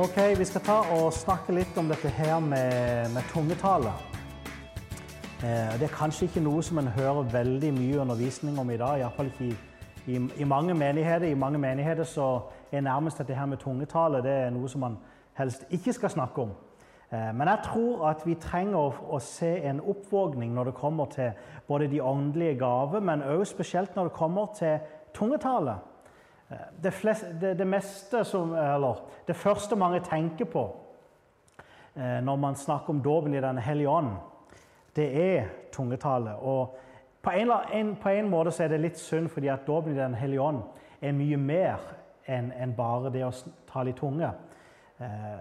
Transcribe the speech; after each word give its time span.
Ok, 0.00 0.38
Vi 0.38 0.44
skal 0.44 0.60
ta 0.64 0.74
og 0.96 1.10
snakke 1.12 1.52
litt 1.52 1.76
om 1.76 1.90
dette 1.90 2.08
her 2.08 2.38
med, 2.40 3.10
med 3.12 3.26
tungetale. 3.34 3.90
Eh, 5.44 5.74
det 5.76 5.84
er 5.84 5.92
kanskje 5.92 6.24
ikke 6.24 6.40
noe 6.40 6.62
som 6.64 6.78
en 6.80 6.88
hører 6.88 7.28
veldig 7.28 7.72
mye 7.76 7.98
undervisning 8.00 8.56
om 8.58 8.70
i 8.72 8.78
dag. 8.80 9.02
Iallfall 9.02 9.28
ikke 9.28 9.50
i, 9.50 9.56
i, 10.06 10.16
i, 10.40 10.46
mange 10.48 10.72
menigheter. 10.74 11.26
I 11.28 11.36
mange 11.36 11.60
menigheter 11.60 12.08
så 12.08 12.30
er 12.72 12.80
nærmest 12.80 13.20
dette 13.20 13.36
her 13.36 13.44
med 13.46 13.60
tungetale 13.60 14.22
det 14.24 14.32
er 14.46 14.56
noe 14.56 14.72
som 14.72 14.86
man 14.86 14.96
helst 15.36 15.68
ikke 15.68 15.92
skal 15.92 16.14
snakke 16.16 16.46
om. 16.48 16.56
Eh, 17.12 17.28
men 17.36 17.52
jeg 17.52 17.60
tror 17.68 18.08
at 18.14 18.24
vi 18.24 18.38
trenger 18.40 18.80
å, 18.80 18.94
å 19.18 19.20
se 19.20 19.52
en 19.68 19.84
oppvågning 19.84 20.56
når 20.56 20.70
det 20.70 20.78
kommer 20.80 21.12
til 21.12 21.36
både 21.68 21.92
de 21.92 22.00
åndelige 22.00 22.56
gaver, 22.64 23.04
men 23.04 23.26
også 23.36 23.52
spesielt 23.52 24.00
når 24.00 24.08
det 24.08 24.16
kommer 24.16 24.48
til 24.56 24.80
tungetale. 25.12 25.76
Det, 26.82 26.90
flest, 26.90 27.24
det, 27.40 27.54
det, 27.58 27.66
meste 27.66 28.24
som, 28.26 28.54
eller, 28.58 29.04
det 29.26 29.36
første 29.38 29.76
mange 29.78 30.00
tenker 30.02 30.48
på 30.50 30.64
eh, 31.94 32.18
når 32.26 32.36
man 32.42 32.58
snakker 32.58 32.90
om 32.90 33.02
dåpen 33.02 33.34
i 33.34 33.40
Den 33.40 33.58
hellige 33.58 33.88
ånd, 33.88 34.16
det 34.96 35.06
er 35.22 35.46
tungetale. 35.72 36.34
Og 36.34 36.76
på 37.22 37.30
en, 37.30 37.52
en, 37.72 37.96
på 37.96 38.08
en, 38.08 38.30
måte 38.30 38.50
så 38.50 38.64
er 38.64 38.74
det 38.74 38.80
litt 38.82 38.98
synd, 38.98 39.28
fordi 39.30 39.48
at 39.48 39.66
dåpen 39.66 39.94
i 39.94 40.00
Den 40.00 40.14
hellige 40.14 40.42
ånd 40.42 40.62
er 41.00 41.14
mye 41.14 41.36
mer 41.36 41.86
enn 42.26 42.50
en 42.52 42.74
bare 42.74 43.12
det 43.14 43.22
å 43.24 43.32
tale 43.70 43.94
i 43.94 43.98
tunge. 43.98 44.32
Eh, 44.98 45.40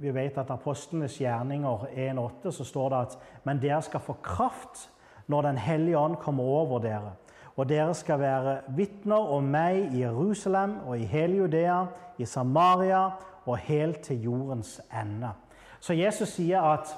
vi 0.00 0.10
vet 0.10 0.38
at 0.40 0.50
apostlenes 0.50 1.18
gjerninger 1.20 1.90
1,8 1.92 2.52
så 2.56 2.64
står 2.64 2.90
det 2.90 3.00
at 3.04 3.18
men 3.44 3.60
dere 3.60 3.82
skal 3.84 4.00
få 4.00 4.16
kraft 4.24 4.88
når 5.30 5.42
Den 5.42 5.58
hellige 5.58 5.98
ånd 5.98 6.16
kommer 6.16 6.44
over 6.44 6.80
dere. 6.82 7.12
Og 7.60 7.68
dere 7.68 7.92
skal 7.94 8.22
være 8.22 8.54
vitner 8.72 9.26
om 9.34 9.44
meg 9.52 9.90
i 9.92 10.00
Jerusalem 10.00 10.78
og 10.88 10.96
i 10.96 11.04
hele 11.04 11.42
Judea, 11.42 11.82
i 12.16 12.24
Samaria 12.24 13.02
og 13.44 13.58
helt 13.66 14.00
til 14.06 14.22
jordens 14.22 14.78
ende. 14.88 15.34
Så 15.80 15.92
Jesus 15.92 16.32
sier 16.38 16.64
at 16.64 16.94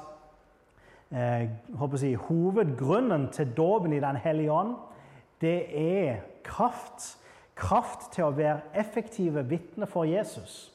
eh, 1.10 1.48
jeg, 2.02 2.16
hovedgrunnen 2.28 3.28
til 3.34 3.50
dåpen 3.56 3.92
i 3.92 4.00
Den 4.00 4.16
hellige 4.16 4.52
ånd, 4.52 4.76
det 5.40 5.66
er 5.74 6.22
kraft. 6.44 7.18
Kraft 7.58 8.12
til 8.14 8.28
å 8.28 8.36
være 8.36 8.60
effektive 8.78 9.42
vitner 9.42 9.90
for 9.90 10.06
Jesus. 10.06 10.70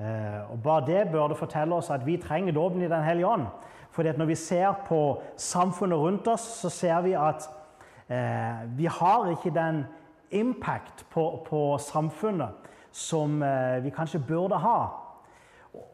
Eh, 0.00 0.40
og 0.52 0.62
Bare 0.64 0.86
det 0.86 1.10
burde 1.12 1.36
fortelle 1.36 1.76
oss 1.76 1.92
at 1.92 2.06
vi 2.06 2.16
trenger 2.16 2.56
dåpen 2.56 2.82
i 2.82 2.88
Den 2.88 3.04
hellige 3.04 3.28
ånd. 3.28 3.46
Fordi 3.90 4.08
at 4.08 4.18
Når 4.18 4.32
vi 4.32 4.34
ser 4.34 4.72
på 4.88 5.20
samfunnet 5.36 5.98
rundt 5.98 6.28
oss, 6.28 6.40
så 6.40 6.70
ser 6.70 7.00
vi 7.00 7.12
at 7.12 7.50
vi 8.08 8.86
har 8.88 9.26
ikke 9.30 9.50
den 9.52 9.82
impact 10.30 11.06
på, 11.10 11.42
på 11.46 11.60
samfunnet 11.82 12.68
som 12.92 13.42
eh, 13.42 13.78
vi 13.84 13.92
kanskje 13.94 14.20
burde 14.24 14.58
ha. 14.60 14.78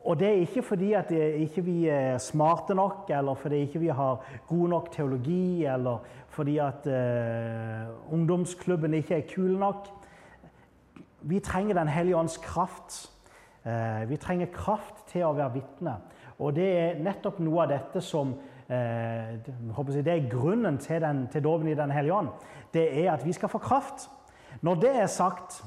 Og 0.07 0.17
det 0.19 0.29
er 0.29 0.45
ikke 0.45 0.62
fordi 0.62 0.92
at 0.97 1.11
ikke 1.11 1.65
vi 1.67 1.89
er 1.91 2.19
smarte 2.23 2.75
nok, 2.75 3.11
eller 3.11 3.35
fordi 3.35 3.65
ikke 3.67 3.83
vi 3.83 3.89
har 3.89 4.23
god 4.48 4.69
nok 4.69 4.92
teologi, 4.92 5.65
eller 5.65 5.98
fordi 6.29 6.59
at 6.59 6.87
uh, 6.87 8.12
ungdomsklubben 8.15 8.95
ikke 8.95 9.15
er 9.15 9.27
kul 9.35 9.59
nok. 9.59 9.89
Vi 11.23 11.41
trenger 11.41 11.75
Den 11.75 11.89
hellige 11.89 12.17
ånds 12.17 12.37
kraft. 12.37 13.11
Uh, 13.67 14.09
vi 14.11 14.17
trenger 14.17 14.47
kraft 14.47 15.05
til 15.11 15.27
å 15.27 15.35
være 15.35 15.53
vitne. 15.59 15.97
Og 16.39 16.55
det 16.57 16.70
er 16.79 17.03
nettopp 17.03 17.42
noe 17.42 17.67
av 17.67 17.75
dette 17.75 18.01
som 18.01 18.35
Eh, 18.35 18.53
det 20.05 20.12
er 20.12 20.30
grunnen 20.30 20.78
til, 20.78 21.00
den, 21.00 21.28
til 21.33 21.44
dåpen 21.44 21.69
i 21.69 21.75
Den 21.75 21.91
hellige 21.91 22.14
ånd. 22.14 22.28
Det 22.75 23.05
er 23.05 23.12
at 23.12 23.25
vi 23.27 23.33
skal 23.33 23.48
få 23.48 23.58
kraft. 23.58 24.11
Når 24.61 24.75
det 24.75 24.97
er 24.97 25.06
sagt, 25.06 25.64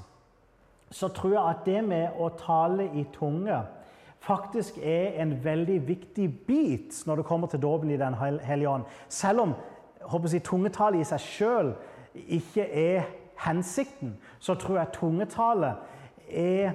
så 0.91 1.07
tror 1.07 1.29
jeg 1.29 1.50
at 1.50 1.66
det 1.66 1.84
med 1.84 2.19
å 2.19 2.29
tale 2.29 2.90
i 2.95 3.06
tunge 3.13 3.62
faktisk 4.19 4.78
er 4.78 5.22
en 5.22 5.35
veldig 5.44 5.88
viktig 5.88 6.28
bit 6.47 6.95
når 7.06 7.16
det 7.16 7.25
kommer 7.25 7.47
til 7.47 7.62
dåpen 7.62 7.91
i 7.91 7.97
Den 7.97 8.13
hellige 8.44 8.69
ånd. 8.69 8.84
Selv 9.09 9.39
om 9.39 9.53
jeg, 10.34 10.44
tungetale 10.44 11.00
i 11.00 11.03
seg 11.03 11.19
sjøl 11.19 11.74
ikke 12.13 12.63
er 12.63 13.03
hensikten, 13.44 14.18
så 14.39 14.56
tror 14.56 14.78
jeg 14.78 14.94
tungetale 14.94 15.75
er 16.29 16.72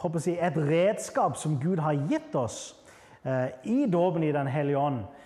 jeg, 0.00 0.38
et 0.40 0.56
redskap 0.56 1.36
som 1.36 1.58
Gud 1.60 1.78
har 1.78 1.98
gitt 2.08 2.34
oss 2.34 2.76
eh, 3.24 3.48
i 3.64 3.86
dåpen 3.90 4.22
i 4.22 4.32
Den 4.32 4.46
hellige 4.46 4.78
ånd 4.78 5.02
Eh, 5.02 5.19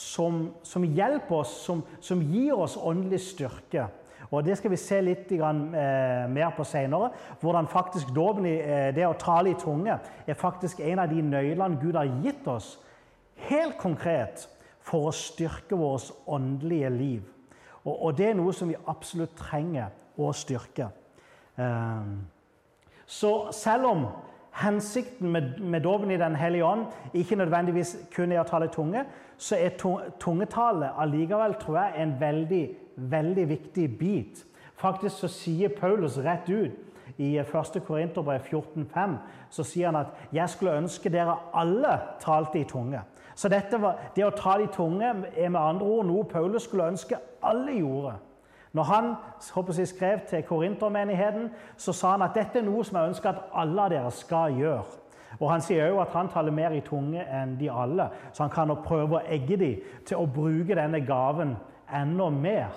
som, 0.00 0.54
som, 0.62 0.84
hjelper 0.84 1.42
oss, 1.42 1.52
som, 1.64 1.82
som, 2.00 2.22
gir 2.22 2.54
oss 2.56 2.76
åndelig 2.76 3.20
styrke. 3.20 3.88
Og 4.30 4.44
Det 4.44 4.56
skal 4.58 4.70
vi 4.70 4.76
se 4.80 5.00
litt 5.00 5.28
grann, 5.28 5.74
eh, 5.74 6.26
mer 6.28 6.50
på 6.56 6.64
senere. 6.64 7.10
Hvordan 7.40 7.68
faktisk 7.68 8.08
dåpen, 8.14 8.46
eh, 8.46 8.94
det 8.94 9.06
å 9.06 9.18
tale 9.18 9.50
i 9.50 9.54
tunge, 9.54 9.98
er 10.26 10.34
faktisk 10.34 10.80
en 10.80 10.98
av 10.98 11.08
de 11.08 11.22
nøklene 11.22 11.80
Gud 11.80 11.94
har 11.94 12.22
gitt 12.22 12.46
oss 12.48 12.78
helt 13.48 13.78
konkret 13.78 14.48
for 14.80 15.08
å 15.08 15.14
styrke 15.14 15.76
vårt 15.76 16.10
åndelige 16.26 16.90
liv. 16.90 17.22
Og, 17.84 18.02
og, 18.02 18.16
det 18.16 18.30
er 18.30 18.34
noe 18.34 18.52
som 18.52 18.68
vi 18.68 18.76
absolutt 18.86 19.36
trenger 19.36 19.90
å 20.18 20.32
styrke. 20.32 20.90
Eh, 21.56 22.16
så 23.06 23.52
selv 23.52 23.86
om 23.86 24.06
hensikten 24.56 25.30
med, 25.32 25.60
med 25.60 25.82
dåpen 25.84 26.10
i 26.10 26.16
Den 26.16 26.36
hellige 26.36 26.64
ånd 26.64 26.86
ikke 27.14 27.36
nødvendigvis 27.36 27.96
kun 28.14 28.32
er 28.32 28.40
å 28.40 28.48
tale 28.48 28.68
tunge, 28.72 29.04
så 29.36 29.56
er 29.60 29.76
tungetale 30.20 30.90
allikevel 30.96 31.58
tror 31.60 31.78
jeg, 31.78 32.02
en 32.02 32.14
veldig, 32.20 32.64
veldig 32.96 33.48
viktig 33.48 33.98
bit. 33.98 34.44
Faktisk 34.76 35.16
så 35.24 35.28
sier 35.32 35.72
Paulus 35.80 36.18
rett 36.24 36.48
ut 36.48 37.18
i 37.20 37.36
1. 37.40 37.80
Korinterbrev 37.86 38.40
14,5 38.48 39.18
så 39.50 39.64
sier 39.64 39.86
han 39.86 39.96
at 39.96 40.06
'jeg 40.32 40.48
skulle 40.48 40.76
ønske 40.76 41.08
dere 41.08 41.36
alle 41.54 42.00
talte 42.20 42.58
i 42.58 42.64
tunge'. 42.64 43.00
Så 43.34 43.48
var, 43.80 43.98
det 44.16 44.24
å 44.24 44.30
tale 44.30 44.64
i 44.64 44.72
tunge 44.72 45.14
er 45.36 45.48
med 45.48 45.60
andre 45.60 45.86
ord 45.86 46.06
noe 46.06 46.24
Paulus 46.24 46.62
skulle 46.62 46.88
ønske 46.88 47.16
alle 47.42 47.72
gjorde. 47.72 48.12
Når 48.76 48.82
han 48.82 49.14
jeg, 49.78 49.88
skrev 49.88 50.18
til 50.28 50.42
korintermenigheten, 50.42 51.50
så 51.76 51.92
sa 51.92 52.10
han 52.10 52.22
at 52.22 52.34
dette 52.36 52.60
er 52.60 52.66
noe 52.66 52.84
som 52.84 52.98
jeg 52.98 53.12
ønsker 53.14 53.30
at 53.30 53.44
alle 53.56 53.84
av 53.86 53.92
dere 53.92 54.10
skal 54.12 54.52
gjøre. 54.52 54.82
Og 55.40 55.50
Han 55.50 55.60
sier 55.60 55.90
også 55.90 56.00
at 56.00 56.12
han 56.12 56.28
taler 56.28 56.52
mer 56.52 56.72
i 56.76 56.80
tunge 56.80 57.24
enn 57.24 57.56
de 57.60 57.70
alle, 57.72 58.08
så 58.32 58.42
han 58.42 58.52
kan 58.52 58.72
prøve 58.84 59.18
å 59.18 59.24
egge 59.28 59.56
dem 59.56 59.80
til 60.06 60.20
å 60.20 60.26
bruke 60.26 60.76
denne 60.76 61.00
gaven 61.06 61.56
enda 61.92 62.28
mer. 62.30 62.76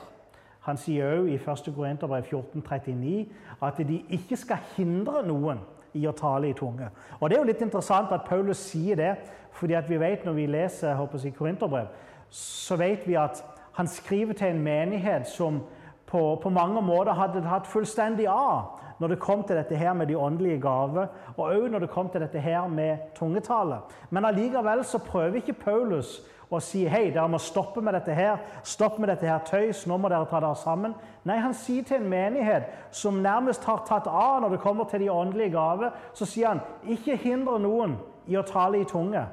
Han 0.68 0.78
sier 0.78 1.20
også 1.20 1.28
i 1.28 1.38
1. 1.40 1.76
Korinterbrev 1.76 2.24
14,39 2.32 3.28
at 3.64 3.78
de 3.88 4.02
ikke 4.10 4.38
skal 4.38 4.64
hindre 4.78 5.24
noen 5.28 5.60
i 5.94 6.06
å 6.08 6.16
tale 6.16 6.50
i 6.50 6.54
tunge. 6.54 6.90
Og 7.20 7.30
Det 7.30 7.38
er 7.38 7.42
jo 7.42 7.50
litt 7.52 7.62
interessant 7.62 8.12
at 8.12 8.28
Paulus 8.28 8.58
sier 8.72 8.96
det, 8.96 9.16
fordi 9.52 9.74
at 9.74 9.90
vi 9.90 10.00
vet 10.00 10.26
når 10.26 10.34
vi 10.34 10.46
leser 10.46 10.96
jeg, 10.96 11.34
Korinterbrev, 11.36 11.88
så 12.30 12.76
vet 12.76 13.08
vi 13.08 13.16
at 13.16 13.44
han 13.74 13.88
skriver 13.88 14.34
til 14.34 14.48
en 14.48 14.64
menighet 14.64 15.28
som 15.28 15.62
på, 16.10 16.40
på, 16.42 16.50
mange 16.50 16.82
måter 16.82 17.14
hadde 17.14 17.46
tatt 17.46 17.70
fullstendig 17.70 18.26
av 18.32 18.80
når 19.00 19.14
det 19.14 19.22
kom 19.24 19.46
til 19.48 19.56
dette 19.56 19.78
her 19.80 19.94
med 19.96 20.10
de 20.10 20.18
åndelige 20.20 20.60
gaver, 20.60 21.06
og 21.38 21.44
også 21.46 21.70
når 21.72 21.86
det 21.86 21.92
kom 21.94 22.10
til 22.12 22.20
dette 22.20 22.42
her 22.44 22.66
med 22.68 23.14
tungetale. 23.16 23.78
Men 24.10 24.28
allikevel 24.28 24.84
så 24.84 25.00
prøver 25.00 25.40
ikke 25.40 25.56
Paulus 25.62 26.18
å 26.50 26.60
si 26.60 26.82
hei, 26.90 27.06
dere 27.14 27.30
må 27.30 27.40
stoppe 27.40 27.80
med 27.86 27.94
dette 27.96 28.12
her, 28.18 28.42
stopp 28.66 28.98
med 29.00 29.12
dette 29.14 29.30
her 29.30 29.40
tøys, 29.48 29.86
nå 29.88 29.96
må 30.02 30.10
dere 30.12 30.28
ta 30.28 30.42
dere 30.42 30.58
sammen. 30.58 30.98
Nei, 31.30 31.38
han 31.40 31.56
sier 31.56 31.86
til 31.88 32.02
en 32.02 32.12
menighet 32.12 32.68
som 32.92 33.22
nærmest 33.24 33.64
har 33.70 33.86
tatt 33.88 34.10
av 34.10 34.42
når 34.42 34.58
det 34.58 34.64
kommer 34.66 34.90
til 34.90 35.06
de 35.06 35.12
åndelige 35.14 35.54
gaver, 35.54 35.94
så 36.18 36.28
sier 36.28 36.56
han 36.56 36.64
ikke 36.90 37.20
hindre 37.22 37.60
noen 37.62 38.00
i 38.28 38.36
å 38.36 38.44
tale 38.50 38.82
i 38.82 38.90
tunge. 38.90 39.24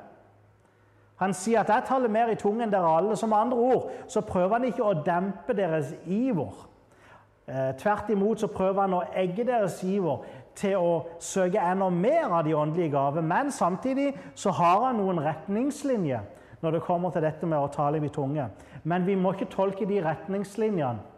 Han 1.16 1.32
sier 1.34 1.60
at 1.60 1.68
'jeg 1.68 1.84
taler 1.88 2.08
mer 2.08 2.28
i 2.28 2.34
tunge 2.34 2.62
enn 2.62 2.70
dere 2.70 2.98
alle'. 2.98 3.16
Som 3.16 3.32
andre 3.32 3.56
ord 3.56 3.90
så 4.08 4.20
prøver 4.20 4.52
han 4.52 4.64
ikke 4.64 4.84
å 4.84 5.02
dempe 5.02 5.56
deres 5.56 5.94
iver. 6.04 6.52
Eh, 7.48 7.74
tvert 7.78 8.10
imot 8.10 8.40
så 8.40 8.48
prøver 8.50 8.80
han 8.80 8.94
å 8.96 9.04
egge 9.14 9.44
deres 9.46 9.78
iver 9.86 10.24
til 10.56 10.80
å 10.80 10.94
søke 11.22 11.62
enda 11.62 11.86
mer 11.94 12.32
av 12.32 12.44
de 12.44 12.56
åndelige 12.58 12.90
gaver. 12.96 13.22
Men 13.22 13.52
samtidig 13.54 14.14
så 14.34 14.50
har 14.50 14.88
han 14.88 14.98
noen 14.98 15.20
retningslinjer 15.22 16.24
når 16.62 16.70
det 16.70 16.82
kommer 16.82 17.12
til 17.14 17.22
dette 17.22 17.46
med 17.46 17.58
å 17.58 17.70
tale 17.70 18.00
i 18.02 18.10
tunge. 18.10 18.48
Men 18.82 19.06
vi 19.06 19.14
må 19.14 19.34
ikke 19.34 19.50
tolke 19.52 19.86
de 19.86 20.00
retningslinjene 20.02 21.14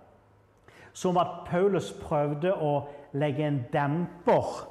som 0.93 1.17
at 1.21 1.47
Paulus 1.47 1.93
prøvde 2.03 2.53
å 2.53 2.73
legge 3.17 3.47
en 3.47 3.63
demper 3.73 4.65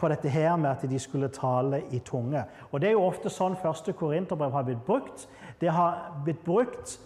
på 0.00 0.08
dette 0.08 0.28
her 0.32 0.56
med 0.56 0.70
at 0.70 0.84
de 0.90 0.98
skulle 0.98 1.28
tale 1.28 1.82
i 1.90 2.00
tunge. 2.04 2.42
Og 2.72 2.80
Det 2.80 2.88
er 2.88 2.96
jo 2.96 3.06
ofte 3.06 3.30
sånn 3.30 3.56
første 3.56 3.92
korinterbrev 3.92 4.52
har 4.52 4.66
blitt 4.66 4.84
brukt. 4.84 5.28
Det 5.60 5.70
har 5.70 6.20
blitt 6.24 6.44
brukt 6.44 6.98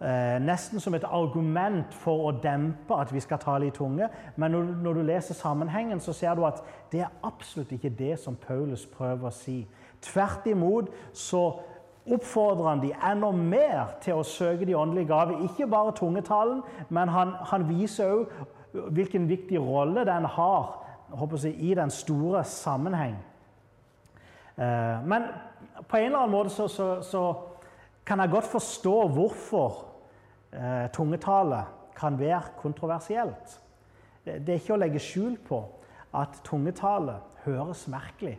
eh, 0.00 0.38
nesten 0.42 0.80
som 0.80 0.94
et 0.94 1.04
argument 1.04 1.94
for 1.94 2.28
å 2.28 2.32
dempe 2.42 2.96
at 2.96 3.12
vi 3.14 3.20
skal 3.20 3.40
tale 3.42 3.68
i 3.68 3.74
tunge. 3.74 4.08
Men 4.36 4.54
når, 4.54 4.72
når, 4.82 4.98
du 4.98 5.02
leser 5.02 5.38
sammenhengen, 5.38 6.00
så 6.00 6.12
ser 6.12 6.34
du 6.34 6.44
at 6.46 6.62
det 6.92 7.04
er 7.04 7.12
absolutt 7.22 7.72
ikke 7.72 7.94
det 7.98 8.18
som 8.22 8.36
Paulus 8.36 8.86
prøver 8.86 9.30
å 9.30 9.34
si. 9.34 9.62
Tvert 10.04 10.46
imot 10.50 10.90
så 11.12 11.44
oppfordrer 12.04 12.68
han 12.68 12.82
de 12.82 12.92
enda 12.92 13.30
mer 13.32 13.94
til 14.04 14.20
å 14.20 14.26
søke 14.28 14.66
de 14.68 14.76
åndelige 14.76 15.08
gaver. 15.08 15.44
Ikke 15.46 15.68
bare 15.70 15.94
tungetalen, 15.96 16.60
men 16.88 17.08
han, 17.08 17.36
han 17.50 17.68
viser 17.68 18.12
òg 18.12 18.90
hvilken 18.94 19.28
viktig 19.30 19.60
rolle 19.62 20.04
den 20.04 20.24
har 20.24 20.80
jeg, 21.14 21.54
i 21.58 21.74
den 21.74 21.90
store 21.90 22.44
sammenheng. 22.44 23.16
Eh, 24.58 25.06
men 25.06 25.28
på 25.88 25.96
en 25.96 26.04
eller 26.04 26.18
annen 26.18 26.34
måte 26.34 26.50
så, 26.50 26.68
så, 26.68 27.02
så 27.02 27.22
kan 28.06 28.20
jeg 28.20 28.30
godt 28.30 28.48
forstå 28.52 28.96
hvorfor 29.08 29.84
eh, 30.52 30.90
tungetale 30.92 31.64
kan 31.96 32.18
være 32.18 32.42
kontroversielt. 32.56 33.60
Det, 34.24 34.40
det 34.46 34.54
er 34.54 34.60
ikke 34.60 34.76
å 34.76 34.80
legge 34.80 35.02
skjul 35.02 35.38
på 35.48 35.62
at 36.14 36.40
tungetale 36.46 37.18
høres 37.44 37.86
merkelig. 37.90 38.36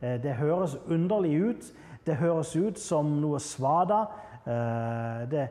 Eh, 0.00 0.18
det 0.22 0.36
høres 0.38 0.76
underlig 0.86 1.34
ut. 1.40 1.70
Det 2.06 2.16
høres 2.16 2.54
ut 2.56 2.78
som 2.80 3.18
noe 3.22 3.40
svada. 3.42 4.04
Eh, 4.44 5.24
det, 5.30 5.48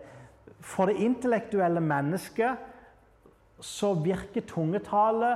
for 0.60 0.89
det 0.89 1.01
intellektuelle 1.06 1.81
mennesket 1.83 2.65
så 3.62 3.94
virker 3.98 4.45
tungetale 4.45 5.36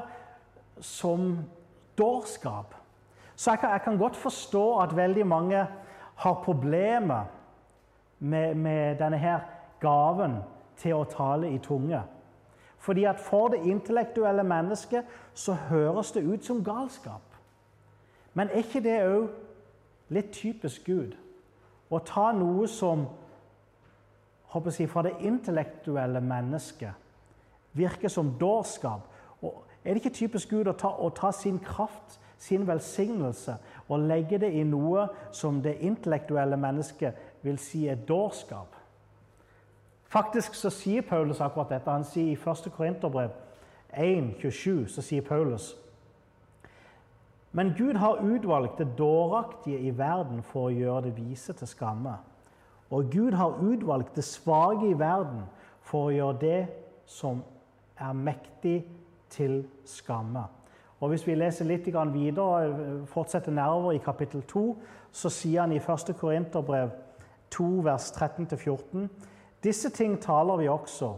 som 0.81 1.39
dårskap. 1.97 2.75
Så 3.35 3.51
jeg 3.51 3.59
kan, 3.59 3.71
jeg 3.71 3.81
kan, 3.81 3.97
godt 3.97 4.15
forstå 4.15 4.65
at 4.83 4.95
veldig 4.95 5.25
mange 5.27 5.61
har 6.21 6.41
problemer 6.45 7.29
med, 8.21 8.55
med, 8.55 8.97
denne 8.99 9.17
her 9.17 9.45
gaven 9.81 10.37
til 10.77 10.95
å 10.95 11.07
tale 11.09 11.49
i 11.49 11.59
tunge. 11.61 12.01
Fordi 12.81 13.03
at 13.09 13.19
For 13.19 13.47
det 13.53 13.65
intellektuelle 13.65 14.43
mennesket 14.43 15.05
så 15.33 15.53
høres 15.53 16.11
det 16.11 16.23
ut 16.23 16.45
som 16.45 16.63
galskap. 16.63 17.21
Men 18.33 18.49
er 18.49 18.63
ikke 18.63 18.81
det 18.81 18.99
òg 19.05 19.27
litt 20.09 20.31
typisk 20.33 20.85
Gud? 20.85 21.17
Å 21.91 21.99
ta 21.99 22.31
noe 22.31 22.67
som 22.71 23.05
håper 24.51 24.75
jeg, 24.79 24.89
fra 24.89 25.03
det 25.03 25.17
intellektuelle 25.19 26.21
mennesket 26.21 26.93
virker 27.73 28.09
som 28.09 28.33
dårskap. 28.39 29.07
Og 29.41 29.63
er 29.83 29.93
det 29.93 30.03
ikke 30.03 30.15
typisk 30.15 30.49
Gud 30.49 30.67
å 30.67 30.75
ta, 30.77 30.91
å 30.91 31.09
ta 31.09 31.31
sin 31.35 31.59
kraft, 31.59 32.19
sin 32.41 32.65
velsignelse, 32.67 33.55
og 33.87 34.07
legge 34.09 34.39
det 34.41 34.49
i 34.57 34.63
noe 34.65 35.05
som 35.31 35.61
det 35.61 35.77
intellektuelle 35.85 36.57
mennesket 36.57 37.41
vil 37.45 37.59
si 37.61 37.85
er 37.87 38.01
dårskap? 38.07 38.77
Faktisk 40.11 40.57
så 40.57 40.69
sier 40.73 41.05
Paulus 41.07 41.39
akkurat 41.39 41.69
dette. 41.71 41.91
Han 41.91 42.03
sier 42.03 42.33
i 42.33 42.39
1. 42.39 42.71
Korinterbrev 42.75 43.31
1,27 43.91 44.87
så 44.91 45.03
sier 45.03 45.23
Paulus 45.23 45.75
Men 47.51 47.73
Gud 47.77 47.95
har 47.99 48.23
utvalgt 48.23 48.77
det 48.79 48.97
dåraktige 48.97 49.79
i 49.79 49.91
verden 49.97 50.43
for 50.43 50.69
å 50.69 50.75
gjøre 50.75 51.09
det 51.09 51.17
vise 51.17 51.53
til 51.53 51.67
skamme. 51.67 52.15
Og 52.91 53.11
Gud 53.11 53.35
har 53.35 53.59
utvalgt 53.59 54.15
det 54.15 54.23
svake 54.23 54.89
i 54.89 54.99
verden 54.99 55.43
for 55.83 56.07
å 56.07 56.15
gjøre 56.15 56.39
det 56.41 56.61
som 57.07 57.43
er 57.99 58.13
mektig, 58.15 58.81
til 59.31 59.61
skamme. 59.87 60.43
Og 61.01 61.09
Hvis 61.09 61.27
vi 61.27 61.35
leser 61.35 61.65
litt 61.65 61.87
videre, 62.13 63.05
fortsetter 63.09 63.51
nedover 63.51 63.91
i 63.91 63.97
kapittel 63.97 64.41
2, 64.41 64.77
så 65.11 65.29
sier 65.29 65.61
han 65.61 65.71
i 65.71 65.79
1. 65.81 66.13
Korinterbrev 66.19 66.91
2, 67.49 67.63
vers 67.83 68.11
13-14.: 68.11 69.07
Disse 69.63 69.89
ting 69.89 70.19
taler 70.21 70.57
vi 70.57 70.67
også 70.67 71.15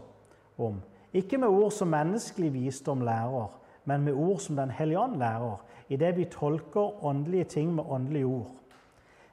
om, 0.58 0.82
ikke 1.14 1.38
med 1.38 1.48
ord 1.48 1.72
som 1.72 1.88
menneskelig 1.88 2.54
visdom 2.54 3.02
lærer, 3.02 3.60
men 3.86 4.02
med 4.02 4.14
ord 4.14 4.40
som 4.40 4.56
Den 4.56 4.72
hellige 4.72 5.00
ånd 5.00 5.18
lærer, 5.18 5.62
idet 5.90 6.18
vi 6.18 6.26
tolker 6.26 7.04
åndelige 7.06 7.44
ting 7.44 7.76
med 7.76 7.84
åndelige 7.88 8.26
ord. 8.26 8.52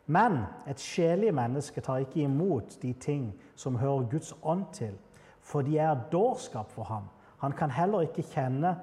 Men 0.07 0.39
et 0.67 0.81
sjelig 0.81 1.35
menneske 1.35 1.81
tar 1.81 1.97
ikke 1.97 2.23
imot 2.23 2.83
de 2.83 2.93
ting 2.93 3.35
som 3.55 3.77
hører 3.77 4.09
Guds 4.11 4.35
ånd 4.43 4.65
til, 4.73 4.99
for 5.41 5.63
de 5.63 5.79
er 5.79 5.97
dårskap 6.13 6.71
for 6.71 6.83
ham. 6.83 7.05
Han 7.39 7.53
kan 7.53 7.71
heller 7.71 8.01
ikke 8.01 8.23
kjenne, 8.23 8.77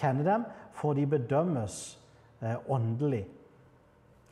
kjenne 0.00 0.24
dem, 0.26 0.44
for 0.72 0.92
de 0.92 1.06
bedømmes 1.06 1.98
eh, 2.42 2.70
åndelig. 2.70 3.26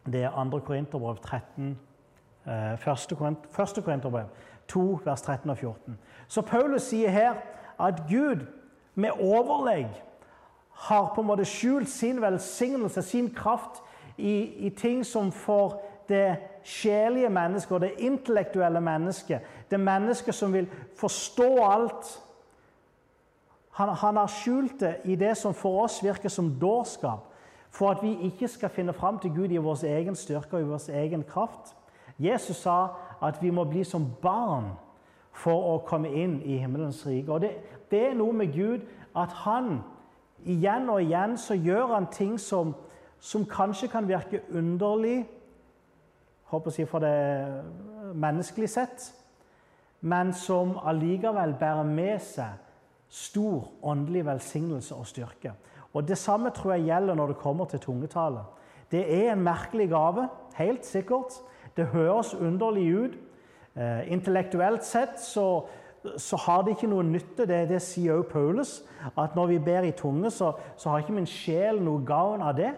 Det 0.07 0.25
er 0.25 0.51
2. 0.51 0.59
Korinterbrev 0.59 1.17
13, 1.17 1.79
eh, 2.47 2.73
1. 2.73 3.85
Korinterbrev 3.85 4.27
2, 4.69 5.01
vers 5.05 5.23
13 5.23 5.51
og 5.51 5.59
14. 5.59 5.99
Så 6.29 6.43
Paulus 6.43 6.83
sier 6.83 7.11
her 7.11 7.35
at 7.81 8.03
Gud 8.09 8.47
med 8.95 9.11
overlegg 9.21 10.03
har 10.71 11.13
på 11.15 11.21
en 11.21 11.27
måte 11.27 11.45
skjult 11.45 11.89
sin 11.89 12.21
velsignelse, 12.23 13.03
sin 13.03 13.31
kraft, 13.35 13.83
i, 14.19 14.67
i 14.67 14.71
ting 14.71 15.07
som 15.07 15.33
for 15.33 15.81
det 16.09 16.37
sjelige 16.63 17.29
mennesket 17.29 17.75
og 17.75 17.81
det 17.81 17.95
intellektuelle 17.99 18.81
mennesket, 18.81 19.41
det 19.71 19.81
mennesket 19.81 20.35
som 20.35 20.53
vil 20.53 20.69
forstå 20.99 21.49
alt 21.65 22.11
han, 23.73 23.89
han, 23.89 24.17
har 24.17 24.27
skjult 24.27 24.81
det 24.81 24.97
i 25.05 25.17
det 25.17 25.37
som 25.41 25.55
for 25.55 25.85
oss 25.85 26.03
virker 26.05 26.29
som 26.29 26.51
dårskap, 26.61 27.29
for 27.73 27.91
at 27.91 28.03
vi 28.03 28.13
ikke 28.29 28.49
skal 28.49 28.69
finne 28.69 28.93
fram 28.93 29.19
til 29.19 29.33
Gud 29.33 29.51
i 29.51 29.61
vår 29.61 29.85
egen 29.89 30.17
styrke 30.17 30.57
og 30.57 30.63
i 30.63 30.69
vår 30.69 30.91
egen 31.03 31.25
kraft. 31.25 31.73
Jesus 32.19 32.57
sa 32.57 32.89
at 33.23 33.41
vi 33.43 33.51
må 33.51 33.65
bli 33.65 33.85
som 33.85 34.05
barn 34.23 34.75
for 35.33 35.73
å 35.73 35.79
komme 35.89 36.11
inn 36.13 36.43
i 36.45 36.59
himmelens 36.61 37.01
rike. 37.07 37.33
Og 37.33 37.41
det, 37.41 37.55
det 37.91 38.11
er 38.11 38.19
noe 38.19 38.37
med 38.37 38.53
Gud 38.53 38.85
at 39.17 39.33
han 39.47 39.79
igjen 40.45 40.91
og 40.93 41.01
igjen 41.01 41.39
så 41.41 41.57
gjør 41.57 41.95
han 41.95 42.11
ting 42.13 42.37
som, 42.41 42.75
som 43.21 43.47
kanskje 43.49 43.89
kan 43.89 44.09
virke 44.09 44.43
underlig 44.53 45.23
håper 46.53 46.75
jeg, 46.77 46.89
for 46.89 47.01
det 47.01 48.13
menneskelig 48.15 48.69
sett, 48.69 49.07
men 50.01 50.35
som 50.37 50.77
allikevel 50.85 51.55
bærer 51.57 51.89
med 51.89 52.21
seg 52.21 52.59
stor 53.13 53.69
åndelig 53.85 54.25
velsignelse 54.27 54.95
og 54.95 55.07
styrke. 55.07 55.53
Og 55.93 56.09
Det 56.09 56.19
samme 56.19 56.51
tror 56.51 56.73
jeg 56.73 56.85
gjelder 56.85 57.15
når 57.15 57.27
det 57.27 57.37
kommer 57.37 57.65
til 57.65 57.81
tungetale. 57.81 58.45
Det 58.91 59.25
er 59.25 59.33
en 59.33 59.43
merkelig 59.45 59.89
gave, 59.89 60.29
helt 60.55 60.87
sikkert. 60.87 61.33
Det 61.77 61.87
høres 61.87 62.35
underlig 62.35 62.95
ut. 62.95 63.19
Eh, 63.77 64.13
intellektuelt 64.13 64.85
sett 64.85 65.21
så, 65.21 65.65
så, 66.17 66.37
har 66.37 66.63
det 66.63 66.71
ikke 66.71 66.89
noe 66.89 67.05
nytte. 67.05 67.47
Det, 67.49 67.69
det 67.69 67.83
sier 67.83 68.15
også 68.15 68.31
Paulus. 68.33 68.73
At 69.17 69.37
når 69.37 69.47
vi 69.47 69.59
ber 69.59 69.89
i 69.89 69.93
tunge, 69.97 70.31
så, 70.31 70.53
så 70.77 70.91
har 70.91 70.99
ikke 70.99 71.17
min 71.17 71.29
sjel 71.29 71.81
noe 71.81 72.05
gavn 72.05 72.43
av 72.43 72.57
det. 72.57 72.73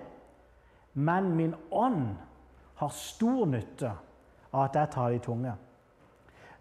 Men 0.94 1.32
min 1.36 1.54
ånd 1.70 2.14
har 2.74 2.94
stor 2.94 3.46
nytte 3.46 3.90
av 4.52 4.68
at 4.68 4.78
jeg 4.78 4.90
tar 4.94 5.14
i 5.14 5.22
tunge. 5.22 5.54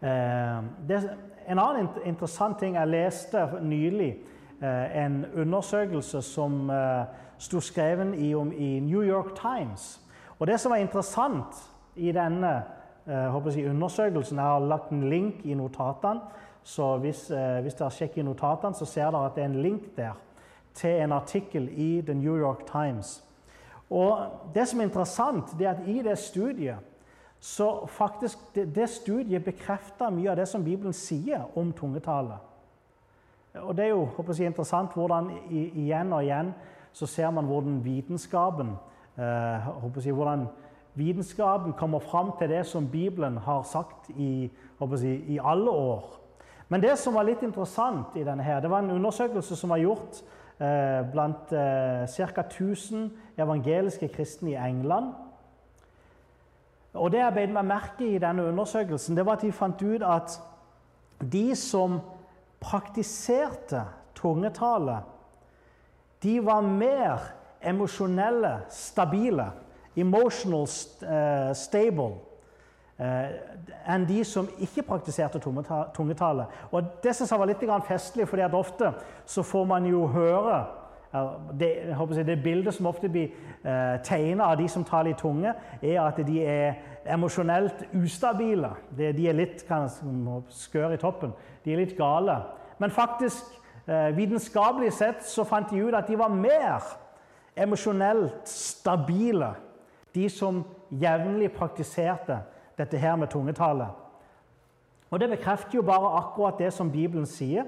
Eh, 0.04 0.64
det, 0.88 1.10
en 1.48 1.60
annen 1.60 1.88
interessant 2.06 2.60
ting 2.60 2.76
jeg 2.76 2.92
leste 2.92 3.44
nylig, 3.62 4.18
eh, 4.62 5.04
en 5.06 5.26
undersøkelse 5.36 6.22
som 6.22 6.70
eh, 6.70 7.06
sto 7.38 7.62
skrevet 7.64 8.16
i, 8.20 8.34
om, 8.36 8.52
i 8.52 8.80
New 8.80 9.04
York 9.04 9.36
Times. 9.36 10.02
Og 10.40 10.48
Det 10.48 10.60
som 10.60 10.72
var 10.72 10.78
interessant 10.78 11.56
i 11.96 12.12
denne 12.12 12.64
jeg, 13.08 13.70
undersøkelsen 13.70 14.38
Jeg 14.38 14.46
har 14.46 14.60
lagt 14.60 14.90
en 14.90 15.10
link 15.10 15.46
i 15.46 15.54
notatene. 15.54 16.22
Så 16.64 16.98
hvis, 16.98 17.28
hvis 17.62 17.74
dere 17.74 17.92
sjekker 17.92 18.24
notatene, 18.24 18.76
så 18.76 18.86
ser 18.86 19.12
dere 19.12 19.26
at 19.26 19.36
det 19.36 19.44
er 19.44 19.50
en 19.50 19.62
link 19.62 19.98
der 19.98 20.14
til 20.74 21.02
en 21.02 21.12
artikkel 21.12 21.68
i 21.72 22.02
The 22.02 22.14
New 22.14 22.38
York 22.40 22.66
Times. 22.72 23.24
Og 23.90 24.20
Det 24.56 24.68
som 24.68 24.80
er 24.80 24.84
interessant, 24.84 25.60
det 25.60 25.68
er 25.68 25.72
at 25.72 25.88
i 25.88 26.02
det 26.02 26.18
studiet 26.18 26.76
så 27.44 27.86
faktisk 27.92 28.40
det, 28.56 28.70
det 28.76 28.86
studiet 28.90 29.44
bekrefter 29.44 30.12
mye 30.16 30.32
av 30.32 30.38
det 30.40 30.46
som 30.48 30.64
Bibelen 30.64 30.94
sier 30.96 31.44
om 31.60 31.74
tungetale. 31.76 32.38
Og 33.60 33.76
Det 33.76 33.86
er 33.86 33.90
jo 33.90 34.06
håper 34.16 34.34
jeg, 34.38 34.48
interessant 34.48 34.94
hvordan 34.96 35.28
igjen 35.52 36.14
og 36.14 36.24
igjen 36.24 36.54
så 36.94 37.06
ser 37.10 37.34
man 37.36 37.46
hvordan 37.46 37.82
vitenskapen 37.84 38.72
eh, 39.18 39.68
jeg, 40.06 40.14
hvordan 40.16 40.48
vitenskapen 40.96 41.74
kommer 41.74 42.00
fram 42.00 42.32
til 42.40 42.50
det 42.50 42.64
som 42.66 42.88
Bibelen 42.88 43.38
har 43.38 43.64
sagt 43.64 44.10
i, 44.16 44.50
jeg, 44.80 45.20
i 45.28 45.40
alle 45.44 45.70
år. 45.70 46.20
Men 46.70 46.82
det 46.82 46.96
som 46.98 47.14
var 47.14 47.28
litt 47.28 47.44
interessant 47.44 48.16
i 48.16 48.24
denne 48.24 48.44
her, 48.44 48.62
det 48.62 48.72
var 48.72 48.86
en 48.86 48.96
undersøkelse 48.96 49.56
som 49.56 49.70
var 49.70 49.84
gjort 49.84 50.24
eh, 50.64 51.04
blant 51.12 51.52
eh, 51.52 52.08
ca. 52.08 52.48
1000 52.48 53.12
evangeliske 53.38 54.08
kristne 54.08 54.56
i 54.56 54.60
England. 54.70 55.12
Og 56.94 57.12
Det 57.12 57.20
jeg 57.20 57.34
beit 57.34 57.54
meg 57.54 57.66
merke 57.66 58.06
i 58.06 58.20
denne 58.22 58.46
undersøkelsen, 58.52 59.18
det 59.18 59.26
var 59.26 59.40
at 59.40 59.42
de 59.42 59.52
fant 59.52 59.82
ut 59.82 60.04
at 60.06 60.36
de 61.32 61.56
som 61.56 62.00
praktiserte 62.62 63.82
tungetale, 64.16 65.00
de 66.24 66.38
var 66.46 66.62
mer 66.62 67.34
emosjonelle, 67.64 68.60
stabile, 68.70 69.50
emotional 69.96 70.68
uh, 70.68 71.52
stable, 71.56 72.14
uh, 73.00 73.34
enn 73.90 74.06
de 74.08 74.22
som 74.28 74.48
ikke 74.60 74.86
praktiserte 74.88 75.42
tungetale. 75.42 76.46
Og 76.72 76.84
Det 77.04 77.16
synes 77.16 77.32
jeg 77.32 77.40
var 77.40 77.50
litt 77.50 77.66
festlig, 77.88 78.28
for 78.28 78.38
ofte 78.54 78.94
så 79.26 79.44
får 79.44 79.66
man 79.66 79.86
jo 79.86 80.08
høre 80.08 80.66
det, 81.60 81.70
jeg, 81.88 82.26
det, 82.26 82.44
bildet 82.44 82.74
som 82.74 82.86
ofte 82.90 83.10
blir 83.10 83.30
eh, 83.64 84.00
tegna 84.04 84.48
av 84.50 84.58
de 84.58 84.68
som 84.70 84.84
taler 84.84 85.14
i 85.14 85.18
tunge, 85.20 85.54
er 85.82 86.00
at 86.02 86.18
de 86.26 86.40
er 86.42 86.74
emosjonelt 87.14 87.86
ustabile. 87.94 88.72
De, 88.98 89.12
de 89.14 89.28
er 89.30 89.38
litt 89.38 89.66
skør 90.50 90.96
i 90.96 91.02
toppen. 91.02 91.36
De 91.66 91.74
er 91.74 91.84
litt 91.84 91.98
gale. 91.98 92.40
Men 92.82 92.92
faktisk, 92.92 93.46
eh, 93.86 94.10
vitenskapelig 94.18 94.94
sett, 94.94 95.24
så 95.26 95.46
fant 95.46 95.70
de 95.70 95.84
ut 95.86 95.94
at 95.94 96.08
de 96.08 96.18
var 96.18 96.34
mer 96.34 96.82
emosjonelt 97.56 98.50
stabile, 98.50 99.54
de 100.16 100.30
som 100.30 100.64
jevnlig 100.90 101.52
praktiserte 101.54 102.40
dette 102.78 102.98
her 102.98 103.16
med 103.16 103.28
tungetale. 103.28 103.88
Og 105.14 105.20
Det 105.20 105.30
bekrefter 105.30 105.78
jo 105.78 105.82
bare 105.82 106.18
akkurat 106.18 106.58
det 106.58 106.74
som 106.74 106.92
Bibelen 106.92 107.26
sier. 107.26 107.64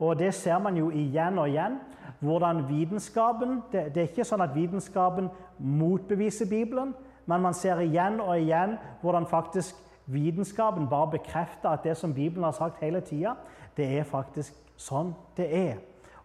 Og 0.00 0.18
det 0.18 0.34
ser 0.34 0.58
man 0.58 0.76
jo 0.76 0.90
igjen 0.90 1.38
og 1.38 1.48
igjen. 1.48 1.78
Hvordan 2.20 2.68
vitenskapen 2.68 3.62
Det, 3.72 3.94
det 3.94 4.02
er 4.02 4.08
ikke 4.08 4.24
sånn 4.28 4.42
at 4.44 4.54
vitenskapen 4.54 5.30
motbeviser 5.58 6.48
Bibelen, 6.48 6.94
men 7.26 7.40
man 7.40 7.54
ser 7.54 7.80
igjen 7.80 8.20
og 8.20 8.34
igjen 8.40 8.76
hvordan 9.00 9.26
faktisk 9.26 9.76
vitenskapen 10.10 10.88
bare 10.88 11.10
bekrefter 11.10 11.70
at 11.70 11.84
det 11.84 11.96
som 11.96 12.14
Bibelen 12.14 12.44
har 12.44 12.52
sagt 12.52 12.80
hele 12.80 13.00
tida, 13.00 13.36
det 13.76 13.86
er 13.98 14.04
faktisk 14.04 14.56
sånn 14.76 15.14
det 15.36 15.46
er. 15.54 15.76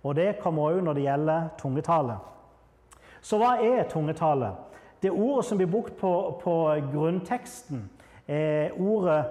Og 0.03 0.15
det 0.15 0.37
kommer 0.41 0.71
òg 0.71 0.83
når 0.83 0.97
det 0.97 1.05
gjelder 1.05 1.47
tungetale. 1.59 2.17
Så 3.21 3.37
hva 3.41 3.55
er 3.61 3.87
tungetale? 3.89 4.51
Det 5.01 5.11
ordet 5.11 5.45
som 5.45 5.57
blir 5.57 5.69
brukt 5.69 5.97
på, 5.97 6.11
på 6.41 6.55
grunnteksten, 6.91 7.89
er 8.27 8.73
ordet 8.79 9.25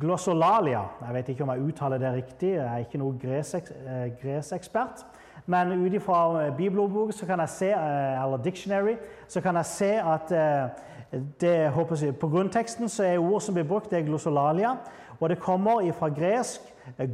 glossolalia. 0.00 0.82
Jeg 1.06 1.14
vet 1.14 1.28
ikke 1.28 1.44
om 1.44 1.52
jeg 1.54 1.68
uttaler 1.68 1.98
det 1.98 2.12
riktig, 2.12 2.50
jeg 2.56 2.66
er 2.66 2.82
ikke 2.84 2.98
noen 2.98 3.20
eh, 3.22 4.10
gresekspert. 4.22 5.06
Men 5.46 5.72
ut 5.78 5.94
ifra 5.94 6.50
bibelordboken 6.56 7.14
så 7.14 7.26
kan 7.26 7.40
jeg 7.40 7.48
se, 7.48 7.70
eller 7.70 8.42
dictionary 8.42 8.96
så 9.28 9.40
kan 9.40 9.56
jeg 9.56 9.66
se 9.66 9.90
at 10.02 10.32
det, 11.40 11.52
jeg, 12.02 12.16
på 12.20 12.28
grunnteksten 12.28 12.88
så 12.88 13.04
er 13.04 13.18
ord 13.18 13.40
som 13.40 13.54
blir 13.54 13.64
brukt, 13.64 13.90
det 13.90 14.00
er 14.00 14.08
glossolalia. 14.08 14.72
Og 15.20 15.28
det 15.28 15.38
kommer 15.38 15.92
fra 15.92 16.08
gresk 16.08 16.60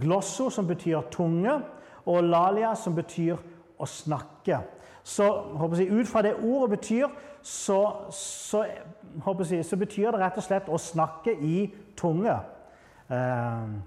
glosso, 0.00 0.50
som 0.50 0.67
betyr 0.67 1.00
tunge, 1.11 1.61
og 2.07 2.25
lalia, 2.25 2.75
som 2.75 2.95
betyr 2.95 3.37
å 3.79 3.87
snakke. 3.87 4.59
Så 5.02 5.26
jeg, 5.79 5.91
ut 5.91 6.09
fra 6.09 6.23
det 6.23 6.35
ordet 6.43 6.79
betyr, 6.79 7.07
så, 7.43 7.79
så, 8.14 8.64
jeg, 8.64 9.64
så 9.64 9.76
betyr 9.76 10.11
det 10.11 10.21
rett 10.21 10.38
og 10.38 10.47
slett 10.47 10.71
å 10.71 10.79
snakke 10.79 11.35
i 11.35 11.67
tunge. 11.99 12.37
Ehm, 13.11 13.83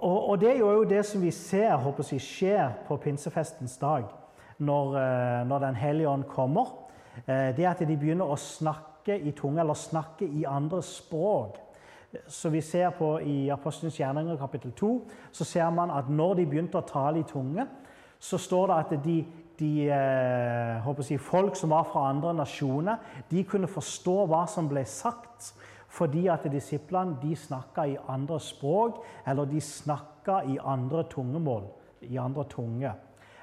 og, 0.00 0.28
og, 0.28 0.40
det 0.40 0.54
er 0.54 0.58
jo 0.58 0.84
det 0.88 1.02
som 1.06 1.22
vi 1.22 1.30
ser 1.30 1.76
håper 1.76 2.06
jeg, 2.12 2.20
skjer 2.24 2.70
på 2.88 2.96
pinsefestens 2.96 3.76
dag, 3.76 4.06
når, 4.58 4.94
eh, 4.96 5.48
når 5.48 5.58
Den 5.58 5.74
hellige 5.74 6.08
ånd 6.08 6.24
kommer. 6.24 6.72
Eh, 7.26 7.56
det 7.56 7.66
at 7.66 7.82
de 7.84 7.96
begynner 7.96 8.24
å 8.24 8.36
snakke 8.36 9.18
i 9.18 9.32
tunge, 9.36 9.60
eller 9.60 9.74
snakke 9.74 10.24
i 10.24 10.44
andre 10.48 10.82
språk. 10.82 11.58
Så 12.26 12.48
vi 12.50 12.60
ser 12.60 12.90
på 12.90 13.18
I 13.22 13.50
Apostelens 13.50 13.98
gjerninger 14.00 14.36
kapittel 14.36 14.72
2 14.72 14.88
så 15.32 15.44
ser 15.44 15.70
man 15.70 15.92
at 15.94 16.08
når 16.10 16.40
de 16.40 16.46
begynte 16.46 16.80
å 16.80 16.86
tale 16.86 17.20
i 17.20 17.28
tunge, 17.28 17.66
så 18.20 18.38
står 18.38 18.66
det 18.66 18.78
at 18.78 19.04
de, 19.04 19.16
de 19.60 19.70
eh, 19.86 20.88
jeg, 21.10 21.20
folk 21.20 21.56
som 21.56 21.70
var 21.70 21.86
fra 21.88 22.08
andre 22.10 22.34
nasjoner, 22.34 22.96
de 23.30 23.44
kunne 23.44 23.70
forstå 23.70 24.16
hva 24.26 24.42
som 24.50 24.68
ble 24.68 24.82
sagt 24.84 25.52
fordi 25.90 26.26
at 26.30 26.46
disiplene 26.52 27.16
de 27.22 27.36
snakka 27.36 27.84
i 27.90 27.96
andre 28.08 28.40
språk, 28.40 29.02
eller 29.26 29.44
de 29.44 29.60
snakka 29.60 30.40
i 30.46 30.58
andre 30.64 31.02
tungemål, 31.10 31.64
i 32.00 32.16
andre 32.16 32.44
tunge. 32.44 32.92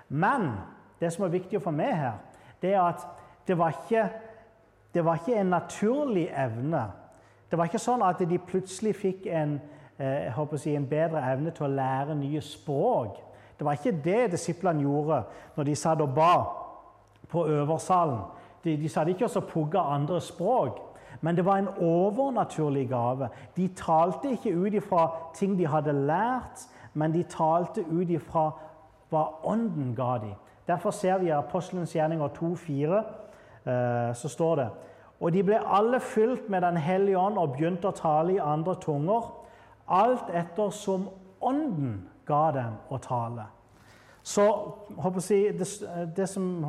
Men 0.07 0.51
det 0.99 1.13
som 1.13 1.25
er 1.25 1.33
viktig 1.35 1.61
for 1.61 1.75
meg 1.75 1.91
her, 1.95 2.21
det 2.61 2.73
er 2.73 2.81
at 2.81 3.03
det 3.47 3.57
var 3.57 3.75
ikke, 3.75 4.07
det 4.93 5.03
var 5.05 5.19
ikke 5.19 5.35
en 5.39 5.51
naturlig 5.51 6.29
evne. 6.31 6.85
Det 7.51 7.59
var 7.59 7.67
ikke 7.67 7.83
sånn 7.83 8.03
at 8.03 8.23
de 8.23 8.39
plutselig 8.39 8.95
fikk 8.95 9.27
en, 9.27 9.59
eh, 9.99 10.39
si, 10.55 10.75
en 10.75 10.87
bedre 10.87 11.21
evne 11.31 11.51
til 11.51 11.65
å 11.65 11.75
lære 11.75 12.15
nye 12.15 12.41
språk. 12.41 13.19
Det 13.59 13.65
var 13.65 13.73
ikke 13.73 14.01
det 14.03 14.31
disiplene 14.31 14.81
gjorde 14.81 15.23
når 15.55 15.63
de 15.63 15.75
satt 15.75 16.01
og 16.01 16.15
ba 16.15 16.33
på 17.29 17.45
øversalen. 17.47 18.19
De, 18.63 18.77
de 18.77 18.89
satt 18.89 19.07
ikke 19.07 19.29
og 19.35 19.47
pugga 19.47 19.79
andre 19.79 20.21
språk. 20.21 20.79
Men 21.21 21.35
det 21.35 21.45
var 21.45 21.57
en 21.57 21.67
overnaturlig 21.81 22.89
gave. 22.89 23.29
De 23.57 23.67
talte 23.67 24.31
ikke 24.31 24.55
ut 24.55 24.73
ifra 24.73 25.07
ting 25.35 25.57
de 25.57 25.67
hadde 25.67 25.93
lært, 25.93 26.67
men 26.93 27.13
de 27.13 27.23
talte 27.23 27.85
ut 27.89 28.09
ifra 28.09 28.51
hva 29.09 29.23
Ånden 29.43 29.95
ga 29.95 30.17
dem. 30.21 30.35
Derfor 30.67 30.91
ser 30.91 31.17
vi 31.17 31.27
i 31.27 31.35
Apostelens 31.35 31.95
gjerninger 31.95 32.27
2,4, 32.27 32.97
eh, 33.65 34.15
så 34.15 34.29
står 34.29 34.55
det 34.55 34.69
Og 35.19 35.33
de 35.33 35.43
ble 35.43 35.59
alle 35.65 35.99
fylt 35.99 36.49
med 36.49 36.61
Den 36.61 36.77
hellige 36.77 37.17
ånd 37.17 37.37
og 37.37 37.55
begynte 37.55 37.87
å 37.87 37.95
tale 37.95 38.33
i 38.33 38.41
andre 38.43 38.75
tunger, 38.75 39.31
alt 39.87 40.29
etter 40.29 40.69
som 40.69 41.09
Ånden 41.41 42.09
ga 42.25 42.51
dem 42.51 42.77
å 42.89 42.97
tale. 42.97 43.45
Så 44.23 44.43
jeg, 45.29 45.53
det, 45.59 45.67
det, 46.15 46.29
som, 46.29 46.65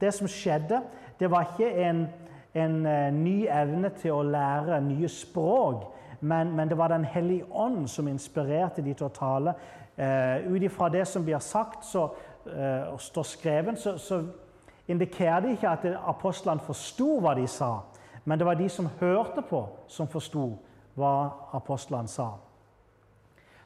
det 0.00 0.14
som 0.14 0.28
skjedde, 0.28 0.82
det 1.18 1.30
var 1.30 1.48
ikke 1.48 1.70
en 1.88 2.04
en 2.54 2.86
uh, 2.86 3.14
ny 3.14 3.46
evne 3.46 3.90
til 3.98 4.16
å 4.16 4.22
lære 4.26 4.80
nye 4.82 5.08
språk. 5.08 5.84
Men, 6.20 6.56
men, 6.56 6.68
det 6.68 6.78
var 6.78 6.88
Den 6.88 7.04
hellige 7.04 7.44
ånd 7.50 7.88
som 7.88 8.08
inspirerte 8.08 8.82
de 8.82 8.94
til 8.94 9.06
å 9.06 9.14
tale. 9.14 9.54
Eh, 9.96 10.52
Ut 10.52 10.62
ifra 10.62 10.88
det 10.88 11.06
som 11.08 11.24
blir 11.24 11.38
sagt 11.38 11.84
så, 11.84 12.10
eh, 12.46 12.92
og 12.92 13.00
står 13.00 13.22
skrevet, 13.22 13.78
så, 13.78 13.98
så 13.98 14.22
indikerer 14.88 15.40
det 15.40 15.50
ikke 15.50 15.68
at 15.68 15.86
apostlene 16.08 16.60
forsto 16.60 17.18
hva 17.20 17.34
de 17.34 17.46
sa. 17.48 17.78
Men 18.24 18.38
det 18.38 18.46
var 18.46 18.54
de 18.54 18.68
som 18.68 18.88
hørte 19.00 19.42
på, 19.42 19.64
som 19.88 20.08
forsto 20.08 20.50
hva 20.94 21.30
apostlene 21.56 22.08
sa. 22.08 22.34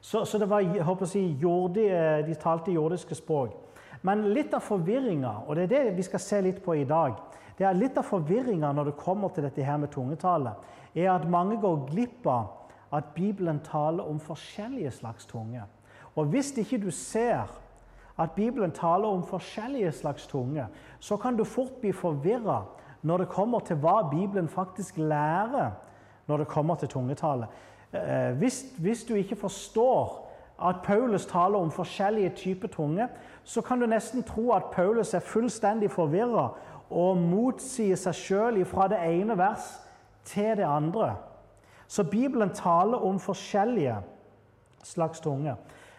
Så, 0.00 0.24
så 0.24 0.38
det 0.38 0.50
var, 0.50 0.60
jeg 0.60 0.84
håper 0.84 1.06
å 1.06 1.10
si, 1.10 1.24
jordi, 1.40 1.88
de 2.26 2.34
talte 2.34 2.74
jordiske 2.74 3.14
språk. 3.18 3.54
Men 4.02 4.28
litt 4.36 4.54
av 4.54 4.60
forvirringa, 4.62 5.32
og 5.46 5.56
det 5.56 5.64
er 5.64 5.70
det 5.72 5.96
vi 5.96 6.04
skal 6.04 6.20
se 6.20 6.40
litt 6.44 6.60
på 6.62 6.74
i 6.76 6.84
dag, 6.84 7.16
det 7.58 7.66
er 7.66 7.76
Litt 7.78 7.98
av 7.98 8.06
forvirringa 8.08 8.72
når 8.72 8.90
det 8.90 9.00
kommer 9.00 9.30
til 9.30 9.46
dette 9.46 9.62
her 9.62 9.78
med 9.78 9.92
tungetale, 9.94 10.56
er 10.94 11.10
at 11.12 11.28
mange 11.30 11.60
går 11.62 11.86
glipp 11.90 12.26
av 12.26 12.94
at 12.94 13.14
Bibelen 13.14 13.60
taler 13.64 14.06
om 14.06 14.20
forskjellige 14.20 14.90
slags 14.90 15.26
tunge. 15.26 15.62
Og 16.14 16.26
Hvis 16.26 16.52
ikke 16.58 16.78
du 16.78 16.90
ser 16.90 17.50
at 18.18 18.30
Bibelen 18.30 18.70
taler 18.70 19.08
om 19.08 19.22
forskjellige 19.26 19.92
slags 19.92 20.26
tunge, 20.26 20.66
så 21.00 21.16
kan 21.16 21.36
du 21.36 21.44
fort 21.44 21.80
bli 21.80 21.92
forvirra 21.92 22.64
når 23.02 23.18
det 23.18 23.28
kommer 23.28 23.60
til 23.60 23.76
hva 23.76 24.02
Bibelen 24.10 24.48
faktisk 24.48 24.98
lærer 24.98 25.70
når 26.26 26.36
det 26.36 26.48
kommer 26.48 26.74
til 26.74 26.88
tungetale. 26.88 27.46
Eh, 27.92 28.32
hvis, 28.38 28.64
hvis 28.78 29.04
du 29.04 29.14
ikke 29.14 29.36
forstår 29.36 30.30
at 30.62 30.76
Paulus 30.84 31.26
taler 31.26 31.58
om 31.58 31.70
forskjellige 31.70 32.30
typer 32.30 32.68
tunge, 32.68 33.08
så 33.44 33.60
kan 33.60 33.80
du 33.80 33.86
nesten 33.86 34.22
tro 34.22 34.52
at 34.52 34.70
Paulus 34.72 35.14
er 35.14 35.20
fullstendig 35.20 35.90
forvirra 35.90 36.48
og 36.90 37.16
motsier 37.16 37.96
seg 37.96 38.14
sjøl 38.14 38.64
fra 38.68 38.88
det 38.92 39.00
ene 39.02 39.36
vers 39.38 39.66
til 40.24 40.56
det 40.56 40.66
andre. 40.68 41.14
Så 41.88 42.04
Bibelen 42.04 42.50
taler 42.54 42.98
om 43.04 43.18
forskjellige 43.20 43.96
slags 44.84 45.20
tunge. 45.20 45.56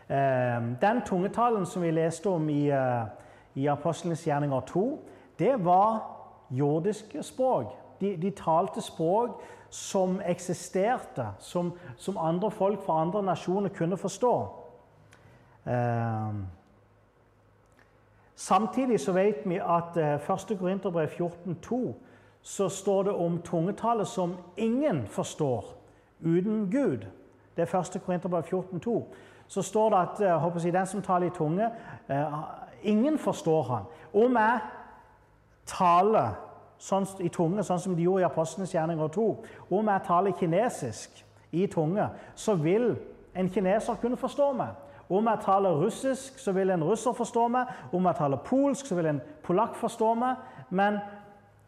Eh, 0.10 0.62
den 0.82 1.02
tungetalen 1.06 1.66
som 1.66 1.82
vi 1.82 1.92
leste 1.92 2.30
om 2.30 2.50
i, 2.50 2.70
eh, 2.70 3.06
i 3.56 3.68
Apostlenes 3.68 4.24
gjerninger 4.28 4.60
2, 4.60 5.00
det 5.40 5.66
var 5.66 6.02
jordiske 6.50 7.24
språk. 7.24 7.66
De, 8.02 8.16
de 8.16 8.32
talte 8.32 8.82
språk 8.82 9.42
som 9.70 10.22
eksisterte, 10.26 11.28
som, 11.40 11.74
som, 11.98 12.18
andre 12.18 12.52
folk 12.52 12.84
fra 12.86 13.02
andre 13.02 13.24
nasjoner 13.24 13.70
kunne 13.70 13.98
forstå. 13.98 14.36
Eh, 18.36 18.40
Samtidig 18.40 19.00
så 19.00 19.12
vet 19.12 19.36
vi 19.46 19.60
at 19.60 19.98
1. 20.30 20.52
Eh, 20.52 20.60
Korinterbrev 20.60 21.08
14,2 21.08 21.94
så 22.42 22.70
står 22.70 23.04
det 23.04 23.14
om 23.14 23.42
tungetallet 23.42 24.08
som 24.08 24.36
ingen 24.58 25.08
forstår 25.08 25.66
uten 26.22 26.70
Gud. 26.72 27.06
Det 27.56 27.74
er 27.74 27.80
1. 27.80 28.02
Korinterbrev 28.06 28.44
14,2. 28.44 29.04
Så 29.48 29.62
står 29.62 29.90
det 29.90 29.98
at 29.98 30.40
håper 30.40 30.60
jeg, 30.64 30.74
den 30.74 30.86
som 30.86 31.02
taler 31.02 31.28
i 31.28 31.30
tunge, 31.30 31.70
eh, 32.10 32.34
ingen 32.84 33.18
forstår 33.18 33.64
han. 33.64 33.84
Om 34.14 34.36
jeg 34.38 34.60
taler 35.66 36.36
sånn, 36.78 37.06
i 37.20 37.30
tunge, 37.30 37.64
sånn 37.64 37.80
som 37.80 37.96
de 37.96 38.04
gjorde 38.04 38.22
i 38.22 38.26
Apostlenes 38.26 38.74
gjerninger 38.74 39.08
2, 39.08 39.44
om 39.72 39.88
jeg 39.88 40.02
taler 40.08 40.32
kinesisk 40.32 41.26
i 41.52 41.68
tunge, 41.68 42.10
så 42.36 42.56
vil 42.56 42.96
en 43.36 43.50
kineser 43.50 43.96
kunne 44.02 44.18
forstå 44.18 44.54
meg. 44.54 44.68
Om 45.10 45.28
jeg 45.28 45.40
taler 45.46 45.70
russisk, 45.70 46.40
så 46.40 46.52
vil 46.52 46.70
en 46.70 46.84
russer 46.84 47.14
forstå 47.14 47.48
meg. 47.48 47.66
Om 47.94 48.06
jeg 48.06 48.16
taler 48.16 48.38
polsk, 48.38 48.86
så 48.86 48.96
vil 48.96 49.06
en 49.06 49.22
polakk 49.44 49.76
forstå 49.76 50.14
meg. 50.14 50.36
Men 50.70 50.98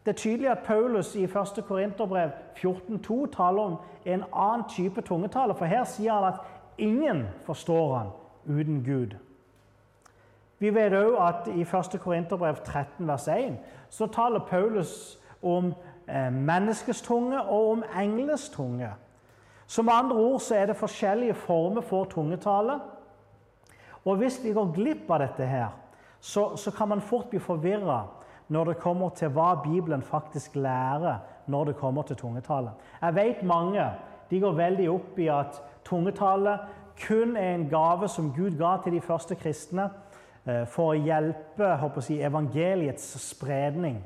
det 0.04 0.14
er 0.14 0.18
tydelig 0.18 0.50
at 0.50 0.64
Paulus 0.66 1.14
i 1.16 1.24
1. 1.24 1.64
Korinterbrev 1.68 2.30
14,2 2.56 3.30
taler 3.36 3.62
om 3.62 3.76
en 4.04 4.24
annen 4.32 4.64
type 4.68 5.02
tungetale. 5.02 5.54
For 5.54 5.64
her 5.64 5.84
sier 5.84 6.12
han 6.12 6.32
at 6.32 6.40
ingen 6.78 7.26
forstår 7.46 7.96
han 7.96 8.12
uten 8.48 8.84
Gud. 8.84 9.16
Vi 10.58 10.74
vet 10.74 10.92
òg 10.92 11.18
at 11.22 11.50
i 11.54 11.62
1. 11.62 12.00
Korinterbrev 12.02 12.56
13, 12.64 13.06
vers 13.06 13.28
1, 13.28 13.58
så 13.90 14.06
taler 14.06 14.40
Paulus 14.48 15.18
om 15.42 15.74
eh, 16.08 16.32
menneskets 16.32 17.02
tunge 17.02 17.42
og 17.42 17.70
om 17.70 17.84
engles 18.00 18.48
tunge. 18.48 18.88
Som 19.66 19.88
andre 19.92 20.16
ord 20.16 20.40
så 20.40 20.54
er 20.54 20.66
det 20.66 20.76
forskjellige 20.76 21.34
former 21.34 21.80
for 21.80 22.04
tungetale. 22.04 22.80
Og 24.08 24.16
Hvis 24.16 24.38
vi 24.40 24.54
går 24.56 24.72
glipp 24.72 25.10
av 25.12 25.20
dette, 25.20 25.44
her, 25.44 25.74
så, 26.20 26.54
så 26.56 26.72
kan 26.72 26.88
man 26.88 27.04
fort 27.04 27.28
bli 27.30 27.38
forvirra 27.38 28.06
når 28.48 28.70
det 28.70 28.80
kommer 28.80 29.12
til 29.12 29.28
hva 29.36 29.50
Bibelen 29.60 30.02
faktisk 30.02 30.56
lærer 30.56 31.18
når 31.46 31.64
det 31.64 31.76
kommer 31.76 32.02
til 32.08 32.16
tungetale. 32.16 32.72
Jeg 33.02 33.14
vet 33.14 33.42
mange 33.44 33.84
de 34.30 34.40
går 34.40 34.56
veldig 34.56 34.88
opp 34.90 35.18
i 35.20 35.28
at 35.32 35.60
tungetale 35.84 36.56
kun 37.06 37.36
er 37.36 37.54
en 37.54 37.68
gave 37.68 38.08
som 38.08 38.32
Gud 38.32 38.56
ga 38.58 38.76
til 38.82 38.96
de 38.96 39.04
første 39.04 39.36
kristne 39.38 39.90
eh, 40.44 40.64
for 40.66 40.94
å 40.94 40.98
hjelpe 40.98 41.68
jeg, 42.08 42.24
evangeliets 42.26 43.12
spredning. 43.22 44.00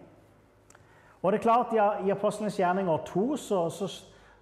Og 1.23 1.33
det 1.33 1.39
er 1.39 1.47
klart, 1.47 1.75
I 2.03 2.11
Apostlenes 2.11 2.59
gjerninger 2.59 3.07
2 3.07 3.25
så, 3.37 3.65
så, 3.71 3.89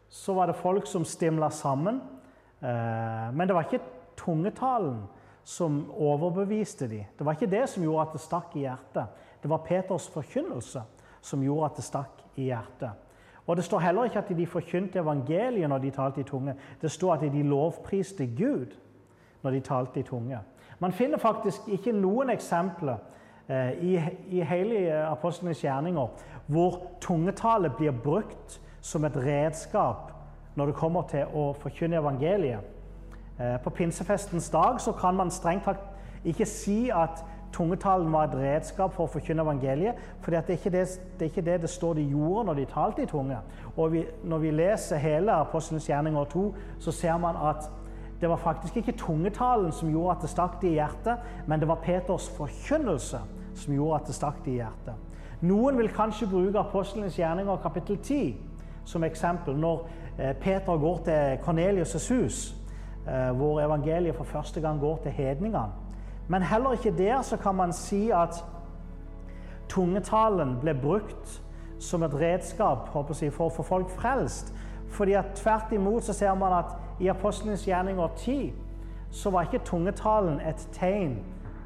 så, 0.09 0.35
var 0.35 0.49
det 0.49 0.57
folk 0.57 0.89
som 0.89 1.05
stimla 1.05 1.51
sammen. 1.53 2.01
Eh, 2.61 3.29
men 3.33 3.49
det 3.49 3.57
var 3.57 3.69
ikke 3.69 3.85
tungetalen 4.17 5.03
som 5.51 5.91
overbeviste 5.91 6.89
dem. 6.89 7.05
Det 7.19 7.27
var 7.27 7.35
ikke 7.35 7.51
det 7.51 7.69
som 7.69 7.83
gjorde 7.83 8.03
at 8.07 8.13
det 8.15 8.23
stakk 8.23 8.53
i 8.55 8.65
hjertet. 8.69 9.07
Det 9.43 9.51
var 9.51 9.65
Peters 9.67 10.07
forkynnelse 10.09 10.83
som 11.21 11.43
gjorde 11.43 11.67
at 11.67 11.81
det 11.81 11.85
stakk 11.85 12.23
i 12.37 12.45
hjertet. 12.53 12.91
Og 13.47 13.57
Det 13.57 13.65
står 13.65 13.79
heller 13.79 14.05
ikke 14.05 14.19
at 14.19 14.29
de 14.37 14.47
forkynte 14.47 14.99
evangeliet 14.99 15.69
når 15.69 15.79
de 15.79 15.91
talte 15.91 16.21
i 16.21 16.25
tunge. 16.25 16.55
Det 16.83 16.91
står 16.91 17.15
at 17.15 17.33
de 17.33 17.43
lovpriste 17.43 18.27
Gud 18.27 18.77
når 19.43 19.51
de 19.51 19.61
talte 19.61 20.01
i 20.01 20.03
tunge. 20.03 20.39
Man 20.79 20.93
finner 20.93 21.19
faktisk 21.19 21.69
ikke 21.69 21.93
noen 21.93 22.31
eksempler 22.31 22.97
eh, 23.49 23.73
i, 23.83 23.99
i 24.29 24.45
hele 24.47 24.87
apostlenes 25.09 25.65
gjerninger 25.65 26.09
hvor 26.47 26.79
tungetale 27.01 27.73
blir 27.79 27.91
brukt 27.91 28.61
som 28.81 29.05
et 29.05 29.17
redskap 29.17 30.13
når 30.55 30.67
det 30.67 30.75
kommer 30.75 31.03
til 31.11 31.27
å 31.35 31.51
forkynne 31.59 31.99
evangeliet. 31.99 32.80
Eh, 33.41 33.61
på 33.65 33.71
pinsefestens 33.71 34.51
dag 34.51 34.81
så 34.81 34.93
kan 34.93 35.17
man 35.17 35.31
strengt 35.31 35.65
tatt 35.65 35.87
ikke 36.25 36.45
si 36.47 36.91
at 36.93 37.23
tungetalen 37.53 38.13
var 38.13 38.29
et 38.29 38.35
redskap 38.37 38.93
for 38.95 39.07
å 39.07 39.13
forkynne 39.15 39.43
evangeliet. 39.43 39.99
For 40.21 40.35
det, 40.35 40.43
det, 40.47 40.59
det, 40.73 41.25
er 41.25 41.31
ikke 41.31 41.45
det 41.47 41.61
det 41.63 41.71
står 41.71 41.97
de 41.99 42.05
gjorde 42.13 42.45
når 42.51 42.61
de 42.61 42.67
talte 42.71 43.03
i 43.03 43.09
tunge. 43.09 43.39
Og 43.77 43.93
vi, 43.93 44.05
når 44.25 44.39
vi 44.39 44.51
leser 44.51 45.01
hele 45.01 45.33
Apostelens 45.33 45.89
gjerninger 45.89 46.25
2, 46.35 46.45
så 46.79 46.93
ser 46.93 47.17
man 47.19 47.39
at 47.51 47.71
det 48.21 48.29
var 48.29 48.37
faktisk 48.37 48.77
ikke 48.77 48.99
tungetalen 49.01 49.73
som 49.73 49.89
gjorde 49.89 50.19
at 50.19 50.23
det 50.23 50.31
stakk 50.31 50.61
de 50.61 50.69
i 50.69 50.77
hjertet, 50.77 51.25
men 51.49 51.61
det 51.61 51.69
var 51.69 51.81
Peters 51.81 52.29
forkynnelse 52.37 53.23
som 53.57 53.75
gjorde 53.75 54.03
at 54.03 54.11
det 54.13 54.15
stakk 54.15 54.45
de 54.45 54.53
i 54.53 54.61
hjertet. 54.61 55.09
Noen 55.41 55.81
vil 55.81 55.89
kanskje 55.89 56.29
bruke 56.29 56.61
Apostelens 56.61 57.17
gjerninger 57.17 57.63
kapittel 57.65 57.97
10 57.97 58.35
som 58.85 59.05
eksempel 59.05 59.57
når 59.57 59.87
eh, 60.19 60.35
Peter 60.37 60.77
går 60.77 61.01
til 61.07 61.39
Kornelius' 61.47 62.13
hus, 62.13 62.60
hvor 63.37 63.61
evangeliet 63.61 64.15
for 64.15 64.25
første 64.25 64.61
gang 64.61 64.81
går 64.81 65.01
til 65.03 65.11
hedningene. 65.11 65.73
Men 66.29 66.43
heller 66.43 66.73
ikke 66.73 66.99
der 66.99 67.23
så 67.23 67.37
kan 67.37 67.55
man 67.55 67.73
si 67.73 68.11
at 68.11 68.45
tungetalen 69.69 70.57
ble 70.61 70.75
brukt 70.75 71.43
som 71.79 72.03
et 72.03 72.15
redskap 72.15 72.91
jeg, 72.95 73.33
for 73.33 73.49
å 73.49 73.55
få 73.55 73.63
folk 73.63 73.91
frelst. 73.91 74.55
Fordi 74.91 75.13
at 75.13 75.35
Tvert 75.35 75.73
imot 75.73 76.05
så 76.05 76.13
ser 76.13 76.35
man 76.35 76.53
at 76.53 76.77
i 77.01 77.09
Apostlenes 77.09 77.65
gjerninger 77.67 78.09
10 78.17 78.53
så 79.11 79.31
var 79.31 79.43
ikke 79.43 79.65
tungetalen 79.65 80.41
et 80.47 80.69
tegn 80.73 81.19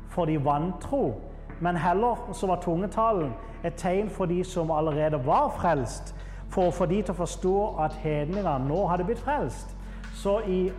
for 0.09 0.25
de 0.25 0.39
vantro, 0.45 1.15
men 1.61 1.77
heller 1.77 2.33
så 2.33 2.47
var 2.47 2.61
tungetalen 2.63 3.33
et 3.65 3.75
tegn 3.77 4.09
for 4.11 4.25
de 4.25 4.45
som 4.45 4.71
allerede 4.71 5.21
var 5.27 5.51
frelst, 5.59 6.15
for 6.49 6.69
å 6.69 6.75
få 6.75 6.87
de 6.87 7.03
til 7.03 7.13
å 7.13 7.19
forstå 7.19 7.57
at 7.85 7.97
hedningene 8.01 8.69
nå 8.69 8.87
hadde 8.89 9.05
blitt 9.05 9.21
frelst. 9.21 9.77
Så 10.15 10.39
i 10.47 10.73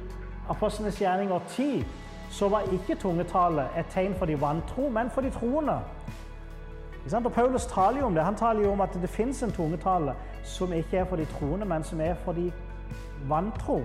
Apostlenes 0.50 1.00
gjerninger 1.00 1.40
10 1.48 1.86
så 2.30 2.50
var 2.50 2.62
ikke 2.74 2.96
tungetale 2.96 3.68
et 3.80 3.86
tegn 3.94 4.16
for 4.16 4.26
de 4.26 4.42
vantro, 4.42 4.90
men 4.90 5.10
for 5.10 5.22
de 5.22 5.30
troende. 5.30 5.80
Og 7.14 7.32
Paulus 7.32 7.66
taler 7.66 8.00
jo 8.00 8.06
om 8.06 8.16
det. 8.16 8.24
Han 8.24 8.36
taler 8.36 8.62
jo 8.62 8.72
om 8.72 8.82
at 8.82 8.94
det 9.02 9.10
fins 9.10 9.44
en 9.44 9.52
tungetale 9.52 10.14
som 10.44 10.74
ikke 10.74 10.98
er 10.98 11.06
for 11.06 11.16
de 11.16 11.26
troende, 11.26 11.66
men 11.66 11.84
som 11.84 12.02
er 12.02 12.14
for 12.14 12.32
de 12.32 12.52
vantro. 13.30 13.82